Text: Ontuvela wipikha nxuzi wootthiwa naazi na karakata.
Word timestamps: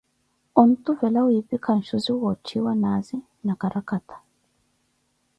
Ontuvela 0.61 1.19
wipikha 1.27 1.71
nxuzi 1.79 2.11
wootthiwa 2.21 2.73
naazi 2.81 3.17
na 3.45 3.53
karakata. 3.61 4.17